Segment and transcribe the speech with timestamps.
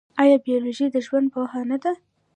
[0.21, 1.93] ایا بیولوژي د ژوند پوهنه ده؟